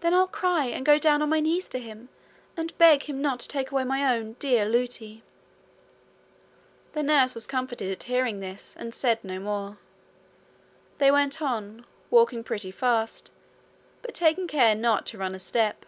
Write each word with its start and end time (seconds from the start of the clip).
'Then 0.00 0.14
I'll 0.14 0.28
cry, 0.28 0.64
and 0.64 0.82
go 0.82 0.96
down 0.96 1.20
on 1.20 1.28
my 1.28 1.38
knees 1.38 1.68
to 1.68 1.78
him, 1.78 2.08
and 2.56 2.78
beg 2.78 3.02
him 3.02 3.20
not 3.20 3.38
to 3.40 3.46
take 3.48 3.70
away 3.70 3.84
my 3.84 4.16
own 4.16 4.32
dear 4.38 4.64
Lootie.' 4.64 5.22
The 6.94 7.02
nurse 7.02 7.34
was 7.34 7.46
comforted 7.46 7.92
at 7.92 8.04
hearing 8.04 8.40
this, 8.40 8.74
and 8.78 8.94
said 8.94 9.22
no 9.22 9.38
more. 9.38 9.76
They 10.96 11.10
went 11.10 11.42
on, 11.42 11.84
walking 12.08 12.42
pretty 12.42 12.70
fast, 12.70 13.30
but 14.00 14.14
taking 14.14 14.48
care 14.48 14.74
not 14.74 15.04
to 15.08 15.18
run 15.18 15.34
a 15.34 15.38
step. 15.38 15.84